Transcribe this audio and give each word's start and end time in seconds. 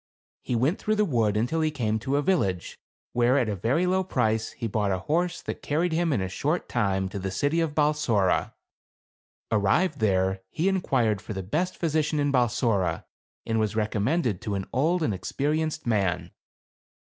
He 0.41 0.55
went 0.55 0.79
through 0.79 0.95
the 0.95 1.05
wood 1.05 1.37
until 1.37 1.61
he 1.61 1.69
came 1.69 1.99
to 1.99 2.15
a 2.15 2.23
village, 2.23 2.79
where 3.13 3.37
at 3.37 3.47
a 3.47 3.55
very 3.55 3.85
low 3.85 4.03
price, 4.03 4.53
he 4.53 4.65
bought 4.65 4.89
a 4.91 4.97
horse 5.05 5.43
that 5.43 5.61
carried 5.61 5.93
him 5.93 6.11
in 6.11 6.21
a 6.21 6.27
short 6.27 6.67
time 6.67 7.07
to 7.09 7.19
the 7.19 7.29
city 7.29 7.59
of 7.61 7.75
Balsora. 7.75 8.55
Ar 9.51 9.59
rived 9.59 9.99
there 9.99 10.41
he 10.49 10.67
inquired 10.67 11.21
for 11.21 11.33
the 11.33 11.43
best 11.43 11.77
physician 11.77 12.19
in 12.19 12.31
Balsora, 12.31 13.05
and 13.45 13.59
was 13.59 13.75
recommended 13.75 14.41
to 14.41 14.55
an 14.55 14.65
old 14.73 15.03
and 15.03 15.13
experienced 15.13 15.85
man. 15.85 16.31